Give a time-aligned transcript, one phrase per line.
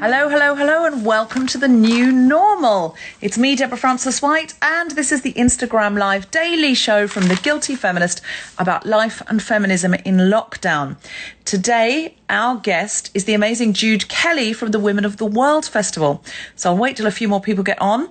[0.00, 2.94] Hello, hello, hello, and welcome to the new normal.
[3.20, 7.34] It's me, Deborah Frances White, and this is the Instagram Live daily show from the
[7.34, 8.20] Guilty Feminist
[8.58, 10.98] about life and feminism in lockdown.
[11.44, 16.22] Today, our guest is the amazing Jude Kelly from the Women of the World Festival.
[16.54, 18.08] So I'll wait till a few more people get on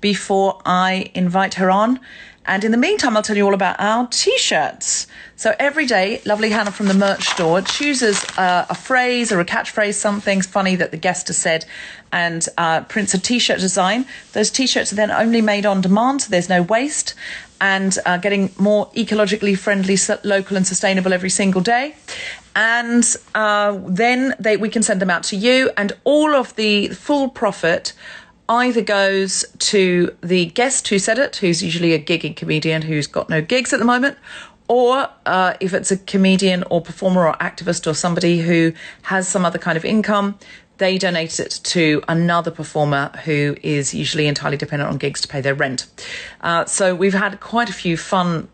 [0.00, 1.98] before I invite her on.
[2.46, 5.08] And in the meantime, I'll tell you all about our t-shirts.
[5.38, 9.44] So every day, lovely Hannah from the merch store chooses uh, a phrase or a
[9.44, 11.64] catchphrase, something funny that the guest has said,
[12.10, 14.04] and uh, prints a t-shirt design.
[14.32, 17.14] Those t-shirts are then only made on demand, so there's no waste,
[17.60, 21.94] and uh, getting more ecologically friendly, local, and sustainable every single day.
[22.56, 23.04] And
[23.36, 27.28] uh, then they, we can send them out to you, and all of the full
[27.28, 27.92] profit
[28.48, 33.28] either goes to the guest who said it, who's usually a gigging comedian who's got
[33.28, 34.18] no gigs at the moment,
[34.68, 39.44] or uh, if it's a comedian or performer or activist or somebody who has some
[39.44, 40.38] other kind of income,
[40.76, 45.40] they donate it to another performer who is usually entirely dependent on gigs to pay
[45.40, 45.86] their rent.
[46.40, 48.48] Uh, so we've had quite a few fun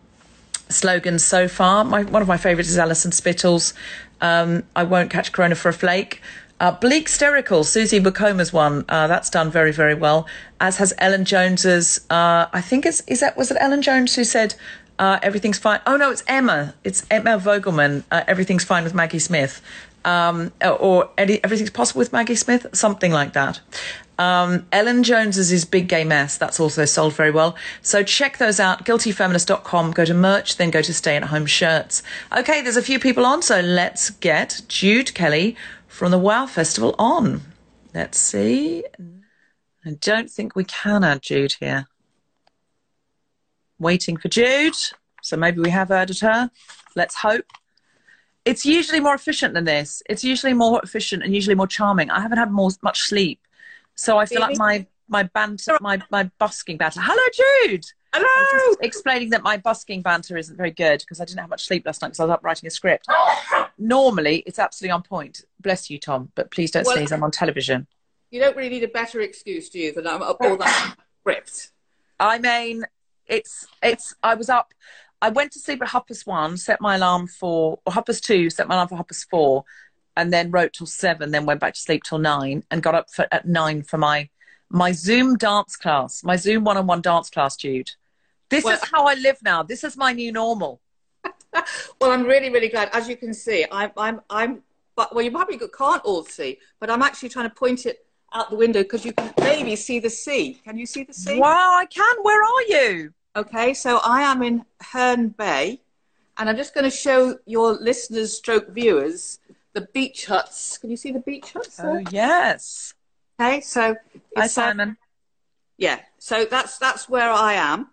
[0.71, 1.85] slogans so far.
[1.85, 3.75] My, one of my favourites is Alison Spittle's
[4.21, 6.23] um, I won't catch Corona for a flake.
[6.61, 8.85] Uh, Bleak Sterical, Susie Wokoma's one.
[8.89, 10.27] Uh, that's done very, very well.
[10.61, 12.01] As has Ellen Jones's.
[12.09, 14.55] Uh, I think it's is that was it Ellen Jones who said
[14.99, 15.81] uh, everything's fine.
[15.87, 16.75] Oh no, it's Emma.
[16.85, 18.05] It's Emma Vogelman.
[18.11, 19.61] Uh, everything's fine with Maggie Smith,
[20.05, 22.67] um, or Eddie, everything's possible with Maggie Smith.
[22.73, 23.61] Something like that.
[24.19, 26.39] Um, Ellen Jones's is his Big Gay Mess.
[26.39, 27.57] That's also sold very well.
[27.83, 28.85] So check those out.
[28.85, 29.91] Guiltyfeminist.com.
[29.93, 32.03] Go to merch, then go to stay at home shirts.
[32.37, 35.57] Okay, there's a few people on, so let's get Jude Kelly
[35.89, 37.41] from the WoW Festival on.
[37.93, 38.85] Let's see.
[39.85, 41.87] I don't think we can add Jude here.
[43.85, 44.75] Waiting for Jude.
[45.23, 46.51] So maybe we have added her.
[46.97, 47.45] Let's hope.
[48.47, 50.03] It's usually more efficient than this.
[50.09, 52.11] It's usually more efficient and usually more charming.
[52.11, 53.41] I haven't had more much sleep.
[53.95, 57.01] So I feel like my my banter, my my busking banter.
[57.03, 57.85] Hello, Jude.
[58.15, 58.77] Hello.
[58.81, 62.01] Explaining that my busking banter isn't very good because I didn't have much sleep last
[62.01, 63.07] night because I was up writing a script.
[63.77, 65.45] Normally, it's absolutely on point.
[65.61, 67.13] Bless you, Tom, but please don't Well- sneeze.
[67.13, 67.87] I'm on television.
[68.31, 71.71] You don't really need a better excuse, do you, than I'm up all that script?
[72.19, 72.85] I mean,
[73.27, 74.15] it's it's.
[74.23, 74.73] I was up.
[75.23, 78.69] I went to sleep at Hoppers one, set my alarm for or past two, set
[78.69, 79.65] my alarm for Hoppers four,
[80.17, 81.31] and then wrote till seven.
[81.31, 84.29] Then went back to sleep till nine, and got up for, at nine for my
[84.71, 87.91] my Zoom dance class, my Zoom one-on-one dance class, Jude.
[88.49, 89.63] This Well- is how I live now.
[89.63, 90.81] This is my new normal.
[92.01, 92.91] Well, I'm really, really glad.
[92.93, 94.63] As you can see, I'm, I'm, I'm.
[94.97, 98.51] But well, you probably can't all see, but I'm actually trying to point it out
[98.51, 100.61] the window because you can maybe see the sea.
[100.65, 101.39] Can you see the sea?
[101.39, 102.17] Wow, I can.
[102.23, 103.15] Where are you?
[103.37, 105.81] Okay, so I am in Herne Bay,
[106.37, 109.41] and I'm just going to show your listeners, stroke viewers,
[109.73, 110.79] the beach huts.
[110.79, 111.77] Can you see the beach huts?
[111.77, 111.91] there?
[111.91, 112.95] Oh yes.
[113.41, 113.95] Okay, so
[114.37, 114.97] Hi, it's, uh, Simon.
[115.77, 117.91] yeah so that's that's where i am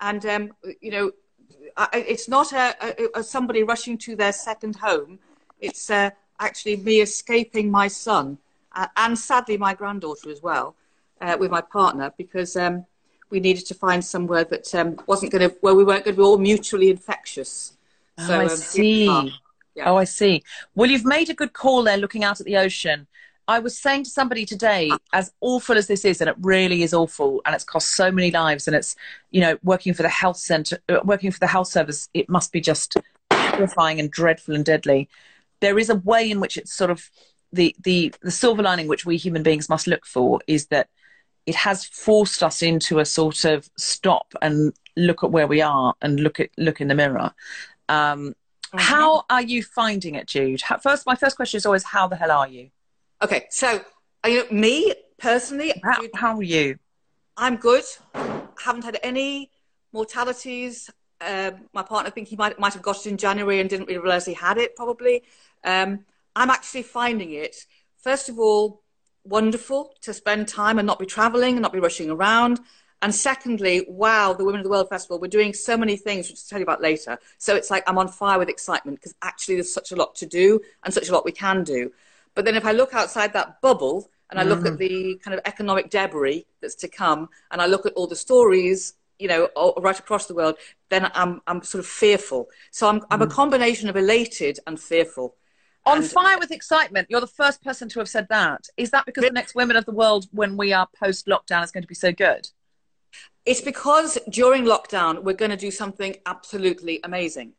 [0.00, 1.12] and um you know
[1.76, 5.20] I, it's not a, a, a somebody rushing to their second home
[5.60, 6.10] it's uh,
[6.40, 8.38] actually me escaping my son
[8.74, 10.74] uh, and sadly my granddaughter as well
[11.20, 12.84] uh, with my partner because um
[13.30, 16.20] we needed to find somewhere that um, wasn't going to where we weren't going to
[16.20, 17.76] be all mutually infectious
[18.18, 19.32] Oh, I um, see.
[19.74, 19.88] yeah.
[19.88, 20.42] Oh, I see.
[20.74, 23.06] Well, you've made a good call there looking out at the ocean.
[23.48, 26.92] I was saying to somebody today, as awful as this is, and it really is
[26.92, 28.94] awful, and it's cost so many lives, and it's,
[29.30, 32.52] you know, working for the health center, uh, working for the health service, it must
[32.52, 32.96] be just
[33.30, 35.08] terrifying and dreadful and deadly.
[35.60, 37.10] there is a way in which it's sort of
[37.52, 40.88] the the the silver lining which we human beings must look for is that
[41.46, 45.94] it has forced us into a sort of stop and look at where we are
[46.02, 47.32] and look at look in the mirror.
[47.88, 48.34] Um,
[48.72, 48.78] mm-hmm.
[48.78, 50.60] How are you finding it, Jude?
[50.60, 52.70] How, first, my first question is always, how the hell are you?
[53.22, 53.80] Okay, so
[54.26, 56.78] you know, me personally, how, how are you?
[57.36, 57.84] I'm good.
[58.62, 59.50] Haven't had any
[59.92, 60.90] mortalities.
[61.20, 63.86] Uh, my partner, I think he might might have got it in January and didn't
[63.86, 64.76] really realize he had it.
[64.76, 65.22] Probably.
[65.64, 66.04] Um,
[66.36, 67.66] I'm actually finding it.
[67.98, 68.82] First of all,
[69.24, 72.60] wonderful to spend time and not be traveling and not be rushing around.
[73.02, 76.38] And secondly, wow, the Women of the World Festival, we're doing so many things, which
[76.38, 77.18] I'll tell you about later.
[77.38, 80.26] So it's like I'm on fire with excitement because actually there's such a lot to
[80.26, 81.92] do and such a lot we can do.
[82.34, 84.72] But then if I look outside that bubble and I look mm.
[84.72, 88.16] at the kind of economic debris that's to come and I look at all the
[88.16, 89.48] stories, you know,
[89.78, 90.56] right across the world,
[90.90, 92.48] then I'm, I'm sort of fearful.
[92.70, 93.30] So I'm, I'm a mm.
[93.30, 95.34] combination of elated and fearful.
[95.86, 97.08] On and, fire with excitement.
[97.10, 98.68] You're the first person to have said that.
[98.76, 101.70] Is that because the next Women of the World, when we are post lockdown, is
[101.70, 102.48] going to be so good?
[103.46, 107.54] It's because during lockdown, we're going to do something absolutely amazing.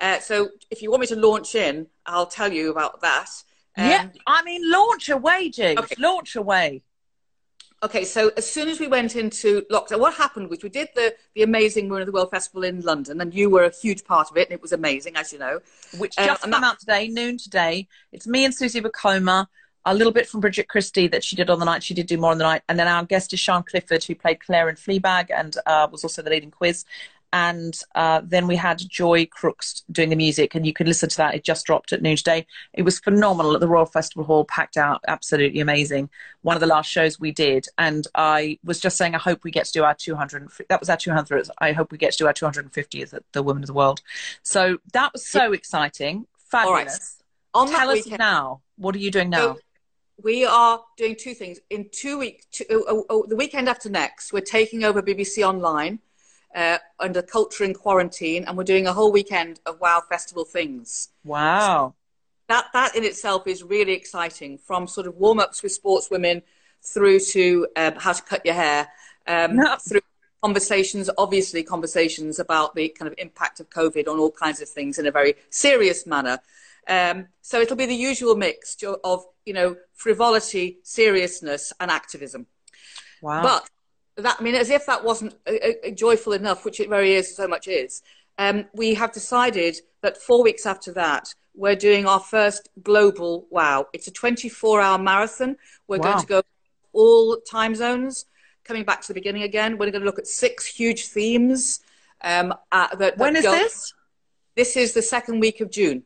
[0.00, 3.28] Uh, so if you want me to launch in, I'll tell you about that.
[3.76, 5.78] Um, yeah, I mean, launch away, James.
[5.78, 5.94] Okay.
[5.98, 6.82] Launch away.
[7.82, 11.14] Okay, so as soon as we went into lockdown, what happened was we did the,
[11.34, 14.30] the amazing Women of the World Festival in London, and you were a huge part
[14.30, 15.60] of it, and it was amazing, as you know.
[15.98, 16.66] Which just um, came that...
[16.66, 17.86] out today, noon today.
[18.12, 19.46] It's me and Susie Wokoma,
[19.84, 21.82] a little bit from Bridget Christie that she did on the night.
[21.82, 22.62] She did do more on the night.
[22.68, 26.02] And then our guest is Sian Clifford, who played Claire in Fleabag and uh, was
[26.02, 26.84] also the leading quiz
[27.32, 31.16] and uh, then we had Joy Crookes doing the music, and you can listen to
[31.18, 31.34] that.
[31.34, 32.46] It just dropped at noon today.
[32.72, 36.08] It was phenomenal at the Royal Festival Hall, packed out, absolutely amazing.
[36.42, 39.50] One of the last shows we did, and I was just saying, I hope we
[39.50, 40.48] get to do our 200.
[40.68, 41.50] That was our 200th.
[41.58, 44.02] I hope we get to do our 250th at the Women of the World.
[44.42, 47.22] So that was so exciting, fabulous.
[47.54, 49.54] On Tell us weekend, now, what are you doing now?
[49.54, 49.60] So
[50.22, 51.58] we are doing two things.
[51.70, 55.98] In two weeks, oh, oh, oh, the weekend after next, we're taking over BBC Online
[56.56, 61.10] uh, under Culture in Quarantine, and we're doing a whole weekend of Wow Festival things.
[61.22, 61.94] Wow.
[61.94, 61.94] So
[62.48, 66.42] that, that in itself is really exciting, from sort of warm ups with sportswomen
[66.82, 68.88] through to um, how to cut your hair,
[69.26, 69.76] um, no.
[69.76, 70.00] through
[70.42, 74.98] conversations, obviously, conversations about the kind of impact of COVID on all kinds of things
[74.98, 76.38] in a very serious manner.
[76.88, 82.46] Um, so it'll be the usual mix of, you know, frivolity, seriousness, and activism.
[83.20, 83.42] Wow.
[83.42, 83.68] But
[84.16, 87.34] that I mean, as if that wasn't a, a joyful enough, which it very is,
[87.34, 88.02] so much is.
[88.38, 93.86] Um, we have decided that four weeks after that, we're doing our first global wow.
[93.92, 95.56] It's a 24-hour marathon.
[95.88, 96.04] We're wow.
[96.04, 96.42] going to go
[96.92, 98.26] all time zones.
[98.64, 101.80] Coming back to the beginning again, we're going to look at six huge themes.
[102.22, 103.94] Um, uh, that, that when is go, this?
[104.54, 106.02] This is the second week of June.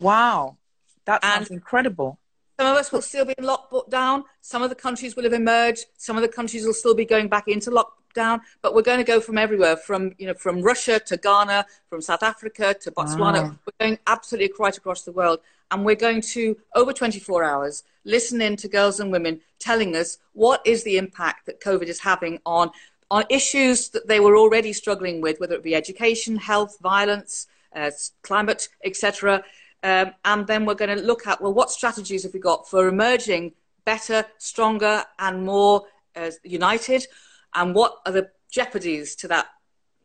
[0.00, 0.56] Wow,
[1.04, 2.18] that sounds and incredible.
[2.60, 4.24] Some of us will still be in lockdown.
[4.42, 5.86] Some of the countries will have emerged.
[5.96, 8.42] Some of the countries will still be going back into lockdown.
[8.60, 12.02] But we're going to go from everywhere, from you know, from Russia to Ghana, from
[12.02, 13.44] South Africa to Botswana.
[13.44, 13.56] Wow.
[13.64, 15.38] We're going absolutely right across the world,
[15.70, 20.18] and we're going to over 24 hours listen in to girls and women telling us
[20.34, 22.70] what is the impact that COVID is having on
[23.10, 27.90] on issues that they were already struggling with, whether it be education, health, violence, uh,
[28.22, 29.42] climate, etc.
[29.82, 32.88] Um, and then we're going to look at, well, what strategies have we got for
[32.88, 33.52] emerging
[33.84, 37.06] better, stronger, and more uh, united?
[37.54, 39.46] And what are the jeopardies to that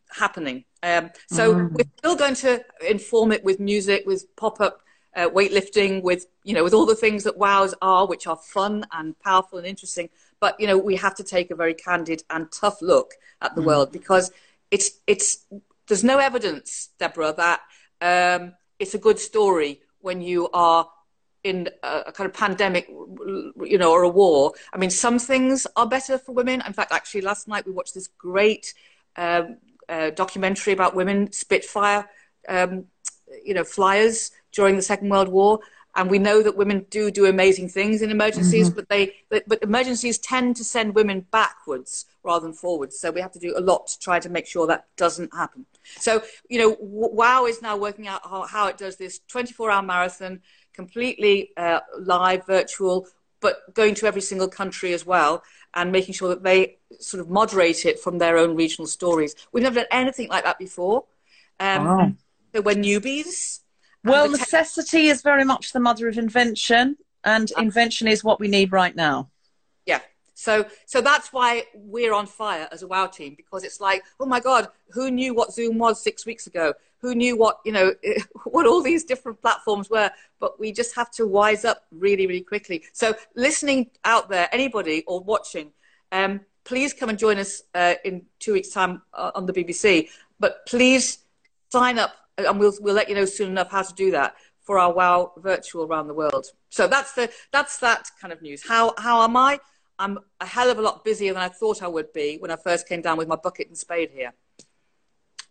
[0.10, 0.66] happening?
[0.82, 1.72] Um, so mm.
[1.72, 4.82] we're still going to inform it with music, with pop-up
[5.16, 8.86] uh, weightlifting, with you know, with all the things that WOWs are, which are fun
[8.92, 10.10] and powerful and interesting.
[10.40, 13.62] But you know, we have to take a very candid and tough look at the
[13.62, 13.66] mm.
[13.66, 14.32] world because
[14.72, 15.46] it's it's
[15.88, 17.62] there's no evidence, Deborah, that
[18.02, 20.90] um, it's a good story when you are
[21.44, 24.54] in a, kind of pandemic, you know, or a war.
[24.74, 26.62] I mean, some things are better for women.
[26.66, 28.74] In fact, actually, last night we watched this great
[29.16, 32.10] um, uh, documentary about women Spitfire,
[32.50, 32.86] um,
[33.44, 35.60] you know, flyers during the Second World War.
[35.96, 38.76] And we know that women do do amazing things in emergencies, mm-hmm.
[38.76, 43.00] but they but, but emergencies tend to send women backwards rather than forwards.
[43.00, 45.66] So we have to do a lot to try to make sure that doesn't happen.
[46.00, 49.84] So, you know, WOW is now working out how, how it does this 24 hour
[49.84, 50.42] marathon,
[50.74, 53.08] completely uh, live, virtual,
[53.40, 55.44] but going to every single country as well
[55.76, 59.36] and making sure that they sort of moderate it from their own regional stories.
[59.52, 61.06] We've never done anything like that before.
[61.60, 62.12] Um, wow.
[62.54, 63.60] So we're newbies.
[64.06, 68.72] Well, necessity is very much the mother of invention, and invention is what we need
[68.72, 69.30] right now.
[69.86, 70.00] Yeah.
[70.36, 74.26] So, so that's why we're on fire as a WOW team because it's like, oh
[74.26, 76.74] my God, who knew what Zoom was six weeks ago?
[77.06, 77.94] who knew what you know
[78.46, 80.10] what all these different platforms were
[80.40, 85.04] but we just have to wise up really really quickly so listening out there anybody
[85.06, 85.72] or watching
[86.12, 90.10] um, please come and join us uh, in two weeks time uh, on the bbc
[90.40, 91.20] but please
[91.72, 94.80] sign up and we'll, we'll let you know soon enough how to do that for
[94.80, 98.94] our wow virtual around the world so that's the that's that kind of news how
[98.98, 99.60] how am i
[100.00, 102.56] i'm a hell of a lot busier than i thought i would be when i
[102.56, 104.34] first came down with my bucket and spade here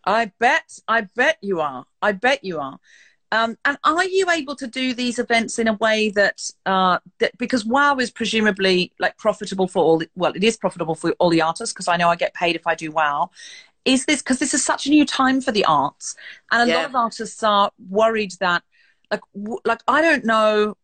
[0.05, 1.85] I bet, I bet you are.
[2.01, 2.79] I bet you are.
[3.31, 7.37] Um, and are you able to do these events in a way that, uh, that
[7.37, 11.29] because WoW is presumably like profitable for all, the, well, it is profitable for all
[11.29, 13.31] the artists because I know I get paid if I do WoW.
[13.85, 16.15] Is this because this is such a new time for the arts,
[16.51, 16.77] and a yeah.
[16.77, 18.63] lot of artists are worried that,
[19.11, 20.75] like, w- like I don't know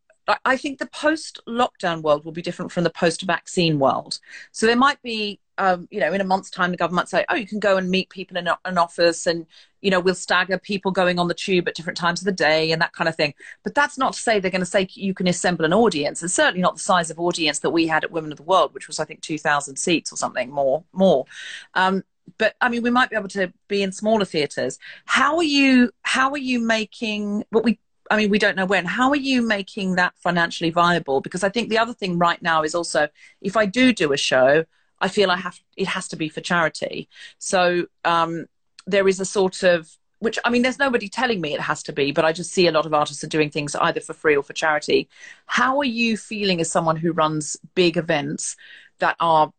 [0.46, 4.20] I think the post lockdown world will be different from the post vaccine world.
[4.52, 7.36] So there might be, um, you know, in a month's time, the government say, oh,
[7.36, 9.46] you can go and meet people in an office and,
[9.82, 12.72] you know, we'll stagger people going on the tube at different times of the day
[12.72, 13.34] and that kind of thing.
[13.64, 16.22] But that's not to say they're going to say you can assemble an audience.
[16.22, 18.74] It's certainly not the size of audience that we had at Women of the World,
[18.74, 20.84] which was, I think, 2,000 seats or something more.
[20.94, 21.26] more.
[21.74, 22.04] Um,
[22.38, 24.80] but I mean, we might be able to be in smaller theatres.
[25.06, 25.92] How are you?
[26.04, 27.80] How are you making what we
[28.12, 28.86] I mean, we don't know when.
[28.86, 31.22] How are you making that financially viable?
[31.22, 33.08] Because I think the other thing right now is also
[33.42, 34.66] if I do do a show,
[35.00, 37.08] I feel I have it has to be for charity.
[37.38, 38.48] So um,
[38.86, 41.94] there is a sort of which I mean, there's nobody telling me it has to
[41.94, 44.36] be, but I just see a lot of artists are doing things either for free
[44.36, 45.10] or for charity.
[45.48, 48.56] How are you feeling as someone who runs big events
[49.00, 49.52] that are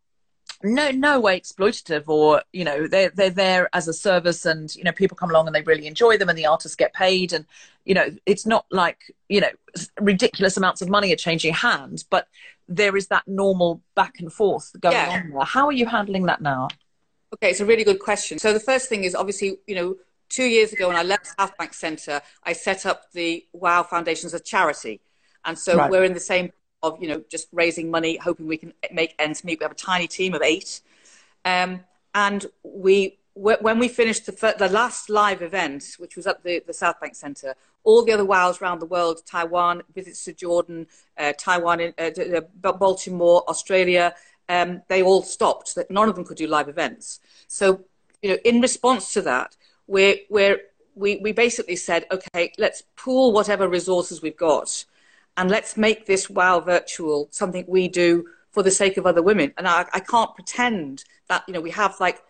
[0.64, 4.84] no no way exploitative or you know they're they're there as a service and you
[4.84, 7.44] know people come along and they really enjoy them and the artists get paid and
[7.84, 9.50] you know it's not like you know
[10.00, 12.28] ridiculous amounts of money are changing hands but
[12.68, 15.22] there is that normal back and forth going yeah.
[15.22, 16.68] on there how are you handling that now
[17.34, 19.96] okay it's a really good question so the first thing is obviously you know
[20.28, 24.26] two years ago when i left south bank centre i set up the wow foundation
[24.26, 25.00] as a charity
[25.44, 25.90] and so right.
[25.90, 26.52] we're in the same
[26.82, 29.60] of you know just raising money, hoping we can make ends meet.
[29.60, 30.80] We have a tiny team of eight,
[31.44, 31.80] um,
[32.14, 36.74] and we when we finished the, the last live event, which was at the, the
[36.74, 40.86] South Bank Centre, all the other WOWs around the world, Taiwan, visits to Jordan,
[41.16, 44.14] uh, Taiwan, uh, uh, Baltimore, Australia,
[44.50, 45.74] um, they all stopped.
[45.74, 47.20] That none of them could do live events.
[47.48, 47.84] So,
[48.20, 50.60] you know, in response to that, we're, we're,
[50.94, 54.84] we, we basically said, okay, let's pool whatever resources we've got
[55.36, 59.52] and let's make this wow virtual something we do for the sake of other women.
[59.56, 62.22] And I, I can't pretend that you know we have like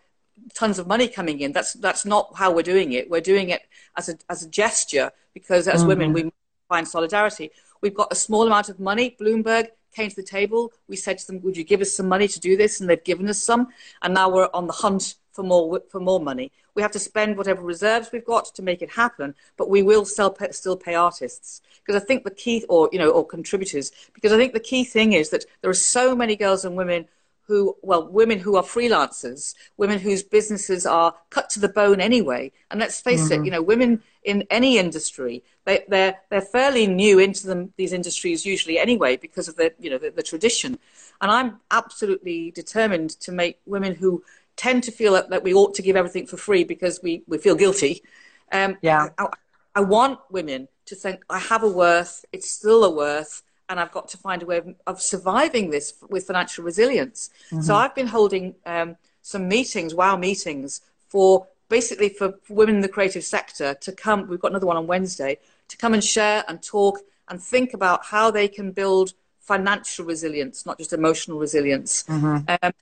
[0.54, 1.52] tons of money coming in.
[1.52, 3.10] That's that's not how we're doing it.
[3.10, 3.62] We're doing it
[3.96, 5.88] as a as a gesture because as mm-hmm.
[5.88, 6.32] women we
[6.68, 7.50] find solidarity.
[7.80, 9.16] We've got a small amount of money.
[9.20, 10.72] Bloomberg came to the table.
[10.88, 13.04] We said to them, "Would you give us some money to do this?" And they've
[13.04, 13.68] given us some.
[14.02, 16.52] And now we're on the hunt for more for more money.
[16.74, 20.04] We have to spend whatever reserves we've got to make it happen, but we will
[20.04, 23.92] still pay, still pay artists because I think the key, or you know, or contributors,
[24.14, 27.06] because I think the key thing is that there are so many girls and women
[27.46, 32.52] who, well, women who are freelancers, women whose businesses are cut to the bone anyway.
[32.70, 33.42] And let's face mm-hmm.
[33.42, 37.92] it, you know, women in any industry, they, they're they're fairly new into them these
[37.92, 40.78] industries usually anyway because of the you know the, the tradition.
[41.20, 44.24] And I'm absolutely determined to make women who
[44.56, 47.54] tend to feel that, we ought to give everything for free because we, we feel
[47.54, 48.02] guilty.
[48.50, 49.08] Um, yeah.
[49.18, 49.28] I,
[49.74, 53.92] I, want women to think, I have a worth, it's still a worth, and I've
[53.92, 57.30] got to find a way of, of surviving this with financial resilience.
[57.46, 57.62] Mm-hmm.
[57.62, 62.88] So I've been holding um, some meetings, wow meetings, for basically for women in the
[62.88, 64.28] creative sector to come.
[64.28, 68.04] We've got another one on Wednesday to come and share and talk and think about
[68.04, 72.04] how they can build financial resilience, not just emotional resilience.
[72.04, 72.54] Mm-hmm.
[72.62, 72.72] Um,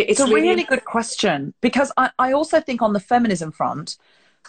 [0.00, 3.52] it's, it's a really, really good question because I, I also think on the feminism
[3.52, 3.96] front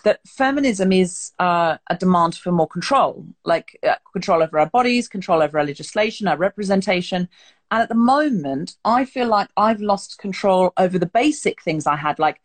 [0.04, 5.08] that feminism is uh, a demand for more control, like uh, control over our bodies,
[5.08, 7.28] control over our legislation, our representation.
[7.72, 11.96] And at the moment, I feel like I've lost control over the basic things I
[11.96, 12.42] had, like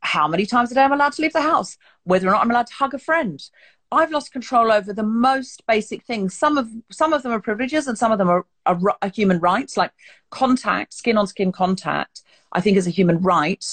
[0.00, 2.50] how many times a day I'm allowed to leave the house, whether or not I'm
[2.50, 3.42] allowed to hug a friend.
[3.90, 6.36] I've lost control over the most basic things.
[6.36, 9.38] Some of some of them are privileges, and some of them are, are, are human
[9.38, 9.92] rights, like
[10.30, 13.64] contact, skin on skin contact I think, is a human right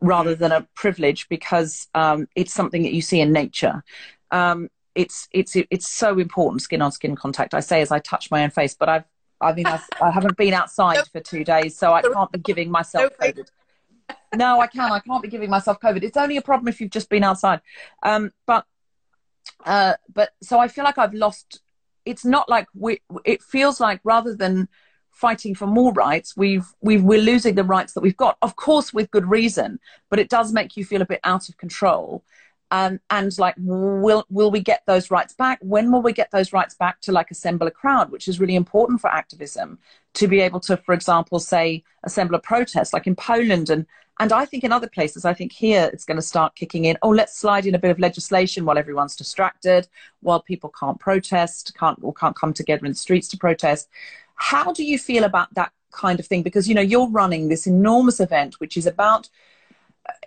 [0.00, 3.82] rather than a privilege because um, it's something that you see in nature.
[4.30, 7.54] Um, it's it's it's so important skin on skin contact.
[7.54, 9.04] I say as I touch my own face, but I've
[9.40, 12.70] I mean I've, I haven't been outside for two days, so I can't be giving
[12.70, 13.48] myself COVID.
[14.34, 14.92] No, I can't.
[14.92, 16.02] I can't be giving myself COVID.
[16.02, 17.60] It's only a problem if you've just been outside.
[18.02, 18.66] Um, but
[19.64, 21.60] uh, but so I feel like I've lost.
[22.04, 23.00] It's not like we.
[23.24, 24.68] It feels like rather than
[25.12, 28.36] fighting for more rights, we've, we've, we're losing the rights that we've got.
[28.42, 29.78] Of course, with good reason,
[30.10, 32.24] but it does make you feel a bit out of control.
[32.72, 35.58] Um, and like, will will we get those rights back?
[35.60, 38.56] When will we get those rights back to like assemble a crowd, which is really
[38.56, 39.78] important for activism
[40.14, 43.86] to be able to, for example, say assemble a protest, like in Poland and
[44.20, 46.96] and I think in other places, I think here it's going to start kicking in.
[47.02, 49.88] Oh, let's slide in a bit of legislation while everyone's distracted,
[50.20, 53.88] while people can't protest, can't or can't come together in the streets to protest.
[54.42, 56.42] How do you feel about that kind of thing?
[56.42, 59.28] Because you know you're running this enormous event, which is about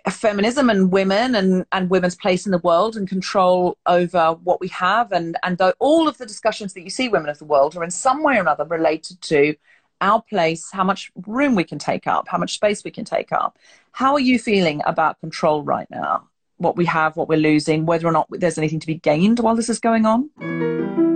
[0.06, 4.58] uh, feminism and women and, and women's place in the world and control over what
[4.58, 5.12] we have.
[5.12, 7.90] And and all of the discussions that you see women of the world are in
[7.90, 9.54] some way or another related to
[10.00, 13.32] our place how much room we can take up how much space we can take
[13.32, 13.58] up.
[13.92, 16.26] How are you feeling about control right now?
[16.56, 19.56] What we have what we're losing whether or not there's anything to be gained while
[19.56, 21.15] this is going on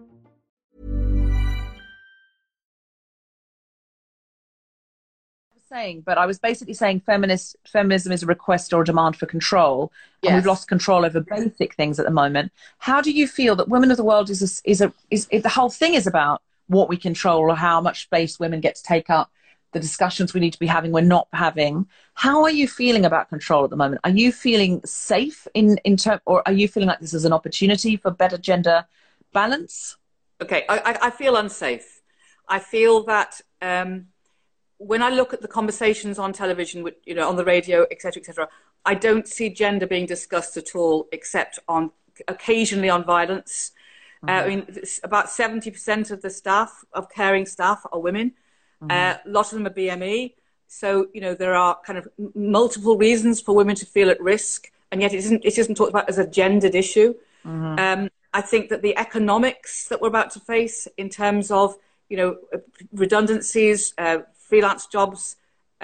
[5.71, 9.25] Saying, but I was basically saying feminist feminism is a request or a demand for
[9.25, 10.29] control, yes.
[10.29, 12.51] and we've lost control over basic things at the moment.
[12.79, 15.43] How do you feel that women of the world is a, is a is, is
[15.43, 18.83] the whole thing is about what we control or how much space women get to
[18.83, 19.31] take up,
[19.71, 21.87] the discussions we need to be having we're not having.
[22.13, 24.01] How are you feeling about control at the moment?
[24.03, 27.33] Are you feeling safe in in term, or are you feeling like this is an
[27.33, 28.85] opportunity for better gender
[29.31, 29.97] balance?
[30.41, 32.01] Okay, I, I feel unsafe.
[32.49, 33.39] I feel that.
[33.61, 34.10] Um,
[34.81, 38.49] when I look at the conversations on television, you know, on the radio, etc., etc.,
[38.83, 41.91] I don't see gender being discussed at all, except on
[42.27, 43.71] occasionally on violence.
[44.25, 44.29] Mm-hmm.
[44.29, 44.73] Uh, I mm-hmm.
[44.73, 48.33] mean, about seventy percent of the staff of caring staff are women.
[48.81, 48.91] Mm-hmm.
[48.91, 50.33] Uh, a lot of them are BME.
[50.67, 54.71] So you know there are kind of multiple reasons for women to feel at risk,
[54.91, 57.13] and yet it isn't it isn't talked about as a gendered issue.
[57.45, 57.79] Mm-hmm.
[57.79, 61.77] Um, I think that the economics that we're about to face in terms of
[62.09, 62.37] you know
[62.93, 64.19] redundancies, uh,
[64.51, 65.21] freelance jobs,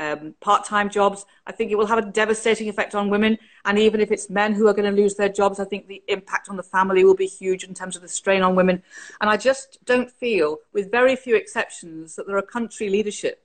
[0.03, 1.19] um, part-time jobs.
[1.49, 3.33] I think it will have a devastating effect on women.
[3.67, 6.03] And even if it's men who are going to lose their jobs, I think the
[6.17, 8.77] impact on the family will be huge in terms of the strain on women.
[9.19, 13.37] And I just don't feel, with very few exceptions, that there are country leadership,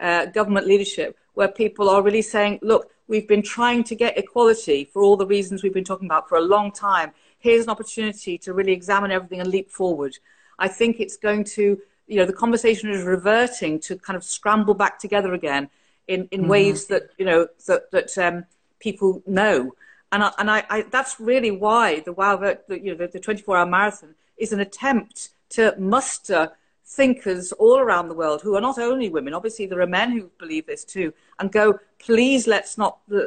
[0.00, 4.80] uh, government leadership, where people are really saying, look, we've been trying to get equality
[4.90, 7.08] for all the reasons we've been talking about for a long time.
[7.46, 10.14] Here's an opportunity to really examine everything and leap forward.
[10.58, 11.66] I think it's going to
[12.06, 15.68] you know the conversation is reverting to kind of scramble back together again
[16.08, 16.50] in, in mm-hmm.
[16.50, 18.44] ways that you know that that um,
[18.80, 19.72] people know
[20.12, 23.20] and I, and I, I, that's really why the wow the, you know the, the
[23.20, 26.52] 24 hour marathon is an attempt to muster
[26.84, 30.30] thinkers all around the world who are not only women obviously there are men who
[30.38, 33.20] believe this too and go please let's not uh,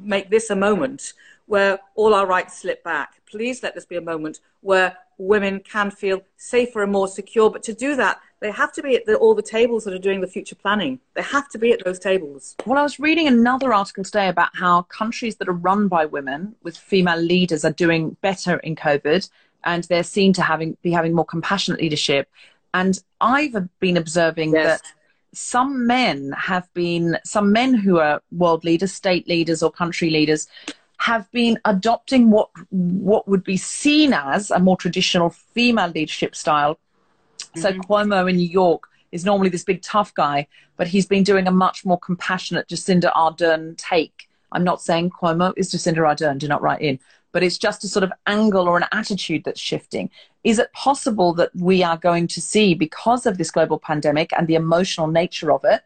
[0.00, 1.12] make this a moment
[1.50, 5.90] where all our rights slip back please let this be a moment where women can
[5.90, 7.50] feel safer and more secure.
[7.50, 9.98] But to do that, they have to be at the, all the tables that are
[9.98, 10.98] doing the future planning.
[11.14, 12.56] They have to be at those tables.
[12.66, 16.54] Well, I was reading another article today about how countries that are run by women
[16.62, 19.28] with female leaders are doing better in COVID
[19.64, 22.28] and they're seen to having, be having more compassionate leadership.
[22.72, 24.80] And I've been observing yes.
[24.80, 24.92] that
[25.32, 30.48] some men have been, some men who are world leaders, state leaders, or country leaders
[31.00, 36.74] have been adopting what what would be seen as a more traditional female leadership style.
[36.74, 37.60] Mm-hmm.
[37.60, 41.46] So Cuomo in New York is normally this big tough guy, but he's been doing
[41.46, 44.28] a much more compassionate Jacinda Ardern take.
[44.52, 46.98] I'm not saying Cuomo is Jacinda Ardern, do not write in,
[47.32, 50.10] but it's just a sort of angle or an attitude that's shifting.
[50.44, 54.46] Is it possible that we are going to see, because of this global pandemic and
[54.46, 55.80] the emotional nature of it,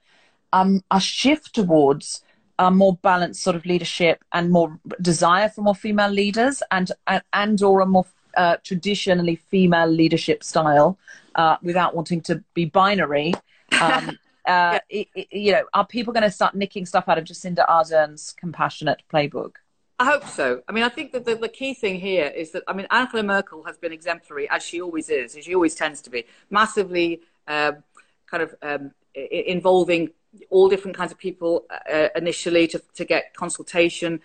[0.52, 2.23] um, a shift towards
[2.58, 7.22] a more balanced sort of leadership and more desire for more female leaders and and,
[7.32, 10.98] and or a more uh, traditionally female leadership style
[11.34, 13.32] uh, without wanting to be binary.
[13.80, 17.24] Um, uh, it, it, you know, are people going to start nicking stuff out of
[17.24, 19.52] Jacinda Ardern's compassionate playbook?
[19.98, 20.62] I hope so.
[20.68, 23.22] I mean, I think that the, the, key thing here is that, I mean, Angela
[23.22, 27.20] Merkel has been exemplary, as she always is, as she always tends to be, massively
[27.46, 27.84] um,
[28.26, 30.10] kind of um, involving
[30.50, 34.20] all different kinds of people uh, initially to, to get consultation,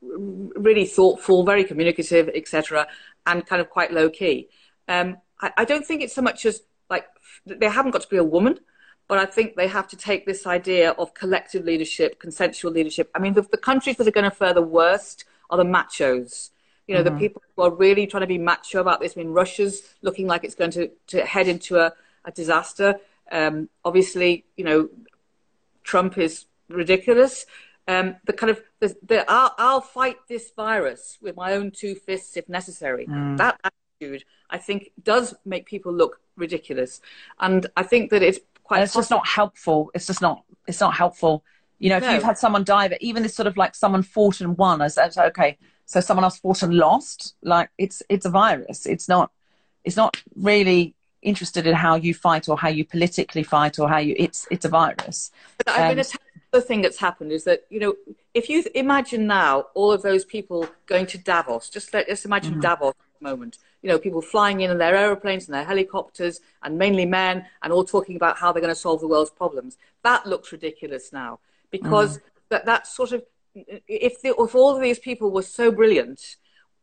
[0.00, 2.86] really thoughtful, very communicative, etc
[3.26, 4.48] and kind of quite low key.
[4.88, 7.06] Um, I, I, don't think it's so much as like
[7.46, 8.58] they haven't got to be a woman,
[9.08, 13.10] but I think they have to take this idea of collective leadership, consensual leadership.
[13.14, 16.50] I mean, the, the countries that are going to fare the worst are the machos.
[16.86, 17.14] You know, mm-hmm.
[17.14, 19.14] the people who are really trying to be macho about this.
[19.16, 21.94] I mean, Russia's looking like it's going to, to head into a,
[22.26, 22.96] a disaster.
[23.32, 24.90] Um, obviously, you know,
[25.84, 27.46] Trump is ridiculous
[27.86, 31.94] um, the kind of the, the I'll, I'll, fight this virus with my own two
[31.94, 33.06] fists if necessary.
[33.06, 33.36] Mm.
[33.36, 37.00] That attitude, I think, does make people look ridiculous,
[37.40, 38.78] and I think that it's quite.
[38.78, 39.90] And it's just not helpful.
[39.94, 40.44] It's just not.
[40.66, 41.44] It's not helpful.
[41.78, 42.14] You know, if no.
[42.14, 44.96] you've had someone die, but even this sort of like someone fought and won, as
[44.98, 47.34] okay, so someone else fought and lost.
[47.42, 48.86] Like it's it's a virus.
[48.86, 49.30] It's not.
[49.84, 53.98] It's not really interested in how you fight or how you politically fight or how
[53.98, 54.14] you.
[54.18, 55.30] It's it's a virus.
[55.58, 56.04] But I've been
[56.52, 57.94] other thing that's happened is that you know
[58.32, 62.52] if you imagine now all of those people going to Davos, just let, us imagine
[62.52, 62.60] mm-hmm.
[62.60, 63.58] Davos moment.
[63.82, 67.72] You know, people flying in in their aeroplanes and their helicopters, and mainly men, and
[67.72, 69.76] all talking about how they're going to solve the world's problems.
[70.02, 72.22] That looks ridiculous now because mm.
[72.50, 76.36] that that sort of if the, if all of these people were so brilliant,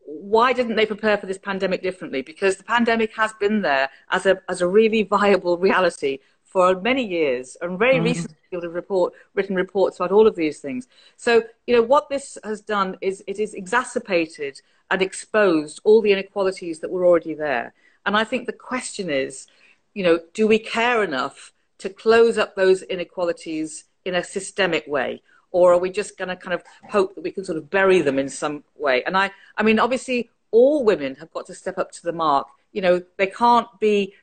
[0.05, 2.21] why didn't they prepare for this pandemic differently?
[2.21, 6.19] Because the pandemic has been there as a as a really viable reality
[6.51, 8.03] for many years, and very mm.
[8.03, 10.85] recently have report, written reports about all of these things.
[11.15, 16.11] So, you know, what this has done is it has exacerbated and exposed all the
[16.11, 17.73] inequalities that were already there.
[18.05, 19.47] And I think the question is,
[19.93, 25.21] you know, do we care enough to close up those inequalities in a systemic way?
[25.51, 28.01] Or are we just going to kind of hope that we can sort of bury
[28.01, 29.03] them in some way?
[29.03, 32.47] And I, I mean, obviously, all women have got to step up to the mark.
[32.71, 34.13] You know, they can't be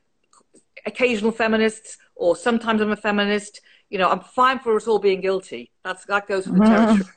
[0.87, 3.61] occasional feminists or sometimes I'm a feminist.
[3.91, 5.71] You know, I'm fine for us all being guilty.
[5.85, 6.75] That's that goes for the mm-hmm.
[6.75, 7.12] territory.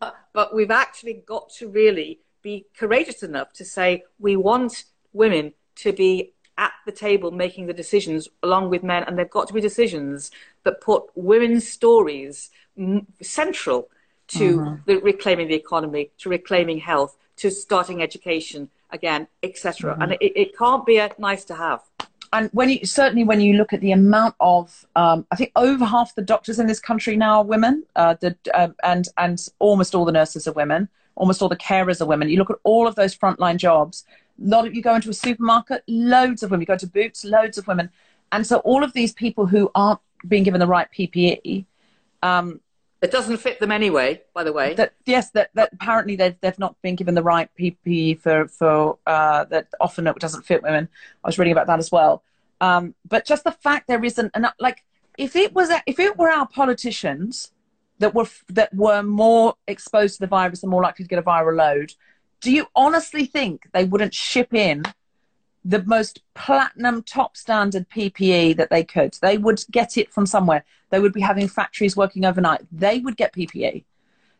[0.00, 5.52] But, but we've actually got to really be courageous enough to say we want women
[5.76, 9.54] to be at the table making the decisions along with men, and they've got to
[9.54, 10.30] be decisions
[10.64, 12.50] that put women's stories
[13.22, 13.88] central
[14.28, 14.74] to mm-hmm.
[14.86, 19.92] the, reclaiming the economy, to reclaiming health, to starting education again, etc.
[19.92, 20.02] Mm-hmm.
[20.02, 21.82] And it, it can't be a nice to have
[22.32, 25.84] and when you certainly when you look at the amount of um, I think over
[25.84, 29.94] half the doctors in this country now are women, uh, the, uh, and and almost
[29.94, 32.28] all the nurses are women, almost all the carers are women.
[32.28, 34.04] You look at all of those frontline jobs.
[34.42, 36.62] A lot of you go into a supermarket, loads of women.
[36.62, 37.90] You go to Boots, loads of women,
[38.32, 41.64] and so all of these people who aren't being given the right PPE.
[42.22, 42.60] Um,
[43.00, 44.74] it doesn't fit them anyway, by the way.
[44.74, 48.98] That, yes, that, that apparently they've, they've not been given the right PPE for, for
[49.06, 50.88] uh, that often it doesn't fit women.
[51.22, 52.24] I was reading about that as well.
[52.60, 54.84] Um, but just the fact there isn't enough, like,
[55.16, 57.52] if it was, if it were our politicians
[58.00, 61.22] that were, that were more exposed to the virus and more likely to get a
[61.22, 61.94] viral load,
[62.40, 64.84] do you honestly think they wouldn't ship in
[65.64, 69.18] the most platinum top standard PPE that they could.
[69.20, 70.64] They would get it from somewhere.
[70.90, 72.62] They would be having factories working overnight.
[72.72, 73.84] They would get PPE.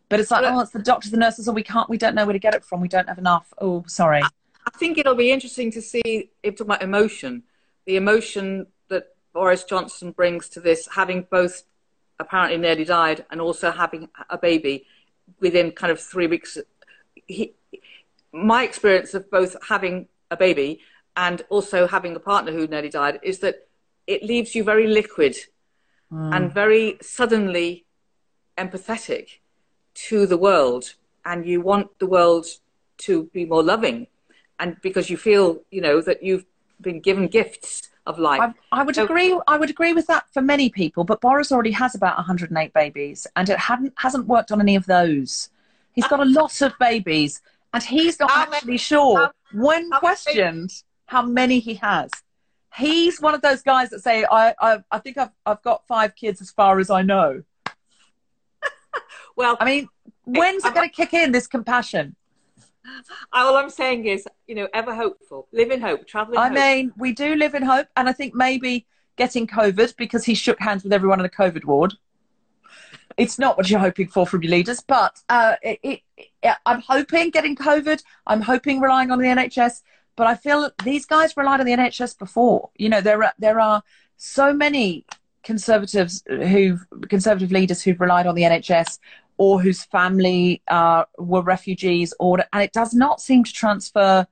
[0.08, 2.24] But it's like, oh, it's the doctors, the nurses, or we can't, we don't know
[2.24, 2.80] where to get it from.
[2.80, 3.52] We don't have enough.
[3.60, 4.22] Oh, sorry.
[4.22, 7.42] I think it'll be interesting to see if talking about emotion,
[7.84, 11.64] the emotion that Boris Johnson brings to this, having both
[12.18, 14.86] apparently nearly died and also having a baby
[15.40, 16.56] within kind of three weeks.
[17.26, 17.54] He,
[18.32, 20.80] my experience of both having a baby
[21.18, 23.66] and also having a partner who nearly died is that
[24.06, 25.36] it leaves you very liquid
[26.10, 26.34] mm.
[26.34, 27.84] and very suddenly
[28.56, 29.40] empathetic
[29.94, 30.94] to the world.
[31.24, 32.46] And you want the world
[32.98, 34.06] to be more loving.
[34.60, 36.46] And because you feel you know that you've
[36.80, 38.40] been given gifts of life.
[38.40, 41.52] I, I would so, agree i would agree with that for many people but boris
[41.52, 45.50] already has about 108 babies and it hadn't hasn't worked on any of those.
[45.92, 47.42] He's got a lot of babies
[47.74, 49.32] and he's not actually sure.
[49.52, 50.70] when questioned
[51.08, 52.10] how many he has.
[52.76, 56.14] he's one of those guys that say, I, I, I think I've, I've got five
[56.14, 57.42] kids as far as I know.
[59.36, 59.88] well, I mean,
[60.24, 62.14] when's it going to kick in, this compassion?
[63.32, 66.54] All I'm saying is, you know, ever hopeful, live in hope, travel in I hope.
[66.54, 70.60] mean, we do live in hope, and I think maybe getting COVID because he shook
[70.60, 71.94] hands with everyone in the COVID ward.
[73.16, 76.00] It's not what you're hoping for from your leaders, but uh, it, it,
[76.42, 78.02] it, I'm hoping getting COVID.
[78.26, 79.82] I'm hoping relying on the NHS,
[80.18, 82.70] but I feel these guys relied on the NHS before.
[82.76, 83.84] You know, there are there are
[84.16, 85.06] so many
[85.44, 86.78] conservatives who
[87.08, 88.98] conservative leaders who've relied on the NHS
[89.36, 94.26] or whose family uh, were refugees, or and it does not seem to transfer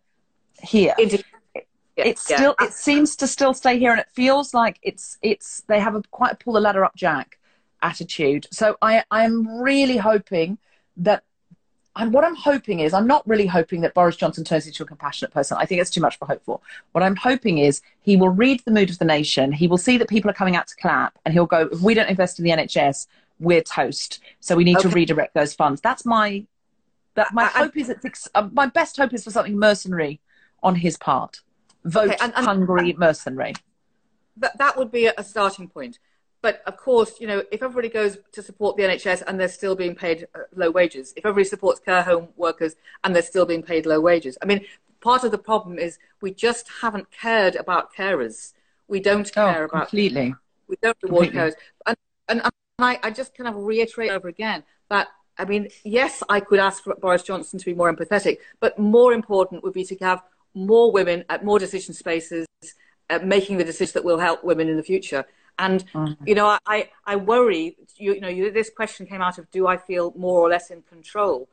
[0.61, 0.93] here.
[0.99, 1.23] Into,
[1.55, 2.67] yeah, it still yeah.
[2.67, 6.03] it seems to still stay here, and it feels like it's it's they have a
[6.11, 7.39] quite a pull the ladder up Jack
[7.81, 8.49] attitude.
[8.51, 10.59] So I I'm really hoping
[10.97, 11.23] that.
[11.97, 14.87] And what I'm hoping is, I'm not really hoping that Boris Johnson turns into a
[14.87, 15.57] compassionate person.
[15.59, 16.61] I think it's too much for hope for.
[16.93, 19.51] What I'm hoping is he will read the mood of the nation.
[19.51, 21.95] He will see that people are coming out to clap, and he'll go, if we
[21.95, 23.07] don't invest in the NHS,
[23.41, 24.21] we're toast.
[24.41, 25.81] So we need to redirect those funds.
[25.81, 26.45] That's my
[27.15, 30.21] that my I- I- hope is it's uh, my best hope is for something mercenary
[30.63, 31.41] on his part.
[31.85, 33.55] Vote Okay, and- and- hungry mercenary.
[34.37, 35.99] that, that would be a starting point.
[36.47, 39.75] But of course, you know, if everybody goes to support the NHS and they're still
[39.75, 43.65] being paid uh, low wages, if everybody supports care home workers and they're still being
[43.65, 44.65] paid low wages, I mean,
[45.01, 48.53] part of the problem is we just haven't cared about carers.
[48.87, 50.37] We don't care Oh, about completely.
[50.69, 51.51] we don't reward Completely.
[51.51, 51.55] carers.
[51.85, 51.97] And,
[52.29, 56.39] and, and I, I just kind of reiterate over again that, I mean, yes, I
[56.39, 59.97] could ask for Boris Johnson to be more empathetic, but more important would be to
[59.97, 60.23] have
[60.55, 62.47] more women at more decision spaces,
[63.11, 65.25] uh, making the decisions that will help women in the future.
[65.59, 66.27] And, mm-hmm.
[66.27, 69.67] you know, I, I, worry, you, you know, you, this question came out of do
[69.67, 71.49] I feel more or less in control?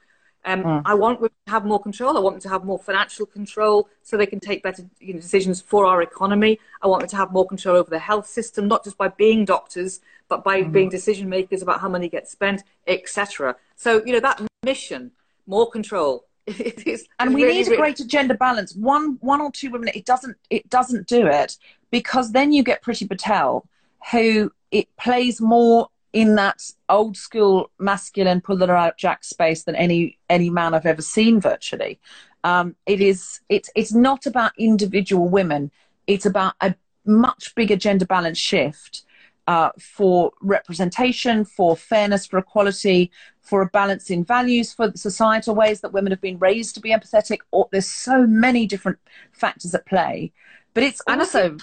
[0.45, 0.81] Um, mm.
[0.85, 2.17] I want women to have more control.
[2.17, 5.19] I want them to have more financial control so they can take better you know,
[5.19, 6.59] decisions for our economy.
[6.81, 9.45] I want them to have more control over the health system, not just by being
[9.45, 10.71] doctors, but by mm-hmm.
[10.71, 13.55] being decision makers about how money gets spent, etc.
[13.75, 15.11] So, you know, that mission,
[15.47, 16.25] more control.
[16.45, 18.75] It is, and we really, need a greater gender balance.
[18.75, 21.55] One one or two women it doesn't it doesn't do it
[21.89, 23.65] because then you get Priti Patel
[24.11, 29.75] who it plays more in that old school masculine pull the out jack space than
[29.75, 31.99] any any man I've ever seen virtually.
[32.43, 35.71] Um, it is it's it's not about individual women.
[36.07, 39.03] It's about a much bigger gender balance shift
[39.47, 43.11] uh, for representation, for fairness, for equality,
[43.41, 46.91] for a balance in values, for societal ways that women have been raised to be
[46.91, 47.39] empathetic.
[47.51, 48.99] Or there's so many different
[49.31, 50.31] factors at play,
[50.73, 51.57] but it's also uh,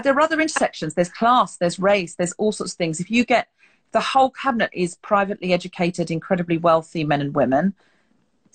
[0.00, 0.94] there are other intersections.
[0.94, 3.00] There's class, there's race, there's all sorts of things.
[3.00, 3.48] If you get
[3.92, 7.74] the whole cabinet is privately educated, incredibly wealthy men and women,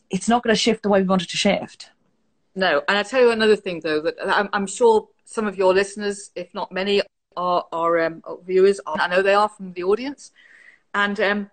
[0.10, 1.92] it's not going to shift the way we want it to shift.
[2.56, 5.74] No, and I tell you another thing though that I'm, I'm sure some of your
[5.74, 7.02] listeners, if not many,
[7.36, 8.80] are, are um, viewers.
[8.88, 10.32] Are, I know they are from the audience,
[10.94, 11.52] and um,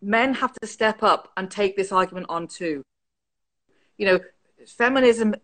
[0.00, 2.82] men have to step up and take this argument on too.
[3.98, 4.20] You know,
[4.66, 5.34] feminism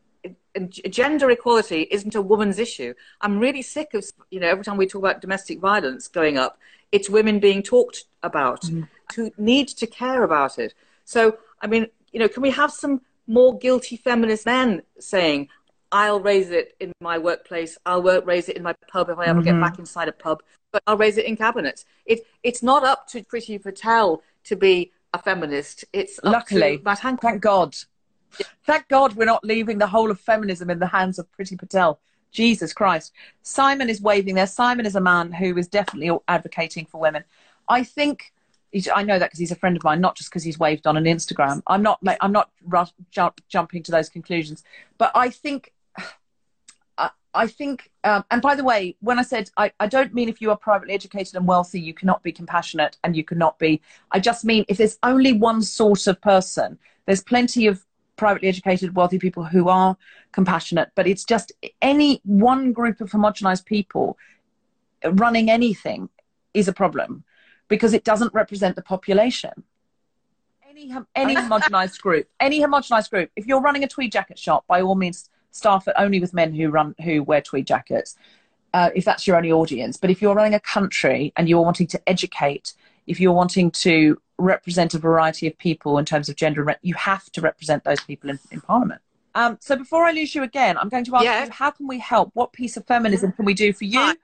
[0.58, 2.94] gender equality isn't a woman's issue.
[3.20, 6.58] I'm really sick of you know every time we talk about domestic violence going up,
[6.92, 8.82] it's women being talked about mm-hmm.
[9.14, 10.74] who need to care about it.
[11.04, 15.48] So I mean, you know, can we have some more guilty feminist men saying,
[15.92, 17.76] "I'll raise it in my workplace.
[17.86, 19.62] I'll wo- raise it in my pub if I ever get mm-hmm.
[19.62, 20.42] back inside a pub,
[20.72, 24.92] but I'll raise it in cabinet." It it's not up to Priti Patel to be
[25.12, 25.84] a feminist.
[25.92, 27.30] It's Luckily, to Matt Hancock.
[27.30, 27.76] thank God.
[28.64, 32.00] Thank God we're not leaving the whole of feminism in the hands of Priti Patel.
[32.36, 33.12] Jesus Christ.
[33.42, 34.46] Simon is waving there.
[34.46, 37.24] Simon is a man who is definitely advocating for women.
[37.68, 38.34] I think,
[38.94, 40.98] I know that because he's a friend of mine, not just because he's waved on
[40.98, 41.62] an Instagram.
[41.66, 42.50] I'm not, I'm not
[43.10, 44.64] jump, jumping to those conclusions.
[44.98, 45.72] But I think,
[46.98, 50.28] I, I think, um, and by the way, when I said, I, I don't mean
[50.28, 53.80] if you are privately educated and wealthy, you cannot be compassionate and you cannot be,
[54.10, 57.85] I just mean if there's only one sort of person, there's plenty of
[58.16, 59.96] privately educated, wealthy people who are
[60.32, 61.52] compassionate, but it's just
[61.82, 64.18] any one group of homogenized people
[65.04, 66.08] running anything
[66.54, 67.24] is a problem
[67.68, 69.62] because it doesn't represent the population.
[70.68, 74.80] Any, any homogenized group, any homogenized group, if you're running a tweed jacket shop, by
[74.80, 78.16] all means, staff it only with men who run who wear tweed jackets.
[78.74, 81.86] Uh, if that's your only audience, but if you're running a country and you're wanting
[81.86, 82.74] to educate,
[83.06, 87.30] if you're wanting to represent a variety of people in terms of gender, you have
[87.32, 89.00] to represent those people in, in Parliament.
[89.34, 91.44] Um, so before I lose you again, I'm going to ask Yeah.
[91.44, 92.30] you, how can we help?
[92.34, 94.14] What piece of feminism can we do for you?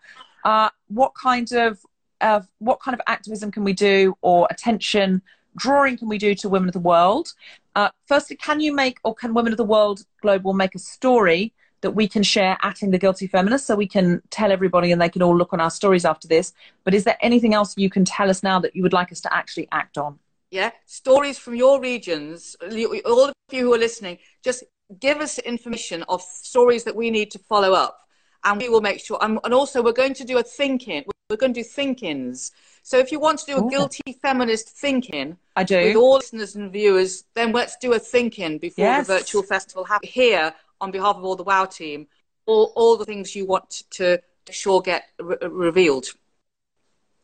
[0.45, 1.79] Uh, what kind of
[2.21, 5.23] uh, what kind of activism can we do, or attention
[5.57, 7.35] drawing can we do to women of the world?
[7.75, 11.53] Uh, firstly, can you make, or can Women of the World Global make a story
[11.83, 15.09] that we can share atting the guilty feminist so we can tell everybody and they
[15.09, 16.53] can all look on our stories after this.
[16.85, 19.21] But is there anything else you can tell us now that you would like us
[19.23, 20.19] to actually act on?
[20.51, 24.65] Yeah, stories from your regions, all of you who are listening, just
[25.01, 27.99] give us information of stories that we need to follow up
[28.45, 29.19] and we will make sure.
[29.23, 31.05] And, also, we're going to do a thinking.
[31.31, 32.53] We're going to do think-ins.
[32.83, 33.71] So if you want to do a Ooh.
[33.71, 38.59] guilty feminist thinking, I do with all listeners and viewers, then let's do a thinking
[38.59, 39.07] before yes.
[39.07, 40.13] the virtual festival happens.
[40.13, 42.09] Here, on behalf of all the WoW team,
[42.45, 46.07] all, all the things you want to, to sure get re- revealed.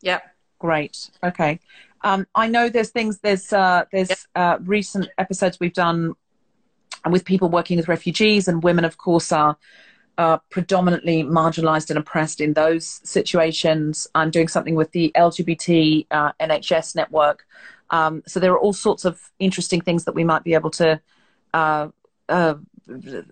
[0.01, 0.21] Yeah.
[0.61, 1.11] Great.
[1.23, 1.59] Okay.
[2.03, 3.19] Um, I know there's things.
[3.19, 6.15] There's uh, there's uh, recent episodes we've done
[7.11, 8.85] with people working with refugees and women.
[8.85, 9.57] Of course, are
[10.17, 14.07] uh, predominantly marginalized and oppressed in those situations.
[14.15, 17.47] I'm doing something with the LGBT uh, NHS network.
[17.91, 21.01] Um, so there are all sorts of interesting things that we might be able to
[21.55, 21.89] uh,
[22.29, 22.55] uh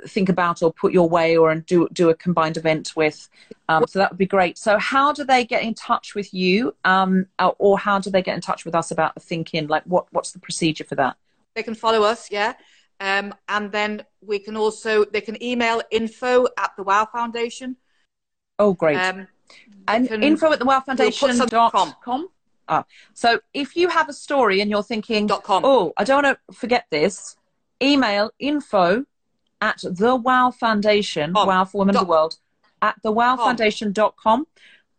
[0.07, 3.29] think about or put your way or and do do a combined event with.
[3.69, 4.59] Um, so that would be great.
[4.59, 7.27] So how do they get in touch with you, um,
[7.59, 9.67] or how do they get in touch with us about the thinking?
[9.67, 11.17] Like what what's the procedure for that?
[11.55, 12.55] They can follow us, yeah.
[12.99, 17.77] Um, and then we can also, they can email info at the WOW Foundation.
[18.59, 18.97] Oh, great.
[18.97, 19.29] Um,
[19.87, 21.95] and can, info at the WOW Foundation we'll dot com.
[22.03, 22.29] com.
[22.69, 25.63] Ah, so if you have a story and you're thinking, dot com.
[25.65, 27.37] oh, I don't want to forget this,
[27.83, 29.05] email info
[29.61, 31.47] at the WOW Foundation, com.
[31.47, 32.37] WOW for Women dot, of the World,
[32.83, 34.47] at the WOW Foundation.com.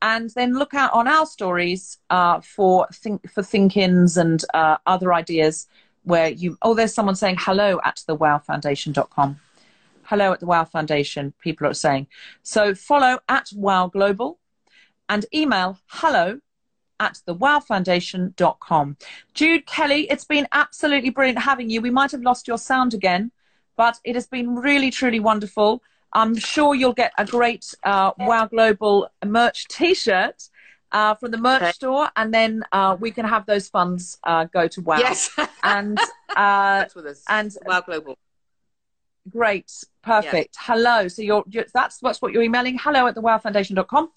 [0.02, 5.14] And then look out on our stories uh, for think for thinkings and uh, other
[5.14, 5.68] ideas
[6.04, 9.40] where you, oh, there's someone saying hello at the wowfoundation.com.
[10.04, 12.08] Hello at the Wow Foundation, people are saying.
[12.44, 14.40] So follow at Wow Global
[15.10, 16.40] and email hello
[17.00, 18.98] at thewowfoundation.com.
[19.34, 21.82] Jude Kelly, it's been absolutely brilliant having you.
[21.82, 23.32] We might have lost your sound again,
[23.78, 25.82] but it has been really, truly wonderful.
[26.12, 30.50] I'm sure you'll get a great uh, Wow Global merch t shirt
[30.92, 31.72] uh, from the merch okay.
[31.72, 34.98] store, and then uh, we can have those funds uh, go to WOW.
[34.98, 35.30] Yes,
[35.64, 36.00] and
[36.36, 36.86] uh,
[37.30, 38.18] and WOW Global.
[39.30, 40.56] Great, perfect.
[40.58, 41.08] Hello.
[41.10, 42.78] So you're, you're, that's that's what you're emailing.
[42.78, 44.12] Hello at the wowfoundation.com.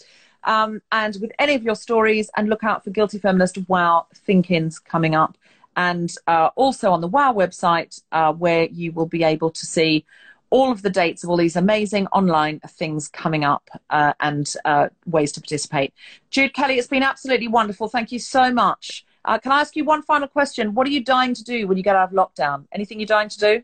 [0.44, 4.78] Um, and with any of your stories, and look out for Guilty Feminist Wow Thinkings
[4.78, 5.36] coming up,
[5.76, 10.04] and uh, also on the Wow website, uh, where you will be able to see
[10.50, 14.88] all of the dates of all these amazing online things coming up uh, and uh,
[15.06, 15.94] ways to participate.
[16.30, 17.88] Jude Kelly, it's been absolutely wonderful.
[17.88, 19.06] Thank you so much.
[19.24, 20.74] Uh, can I ask you one final question?
[20.74, 22.66] What are you dying to do when you get out of lockdown?
[22.72, 23.62] Anything you're dying to do?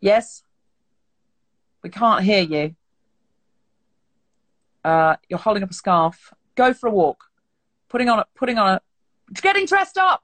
[0.00, 0.42] Yes?
[1.82, 2.74] We can't hear you.
[4.84, 6.32] Uh, you're holding up a scarf.
[6.54, 7.24] Go for a walk.
[7.88, 8.80] Putting on a, putting on a,
[9.34, 10.22] getting dressed up.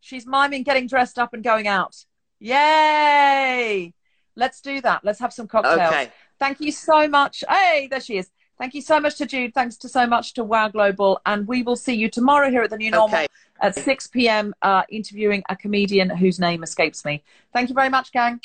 [0.00, 2.04] She's miming getting dressed up and going out.
[2.40, 3.94] Yay!
[4.34, 5.04] Let's do that.
[5.04, 5.92] Let's have some cocktails.
[5.92, 6.10] Okay.
[6.38, 7.44] Thank you so much.
[7.48, 8.30] Hey, there she is.
[8.58, 9.54] Thank you so much to Jude.
[9.54, 11.20] Thanks to so much to Wow Global.
[11.26, 13.26] And we will see you tomorrow here at the New Normal okay.
[13.60, 14.54] at 6 p.m.
[14.62, 17.22] Uh, interviewing a comedian whose name escapes me.
[17.52, 18.40] Thank you very much, gang.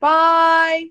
[0.00, 0.90] Bye.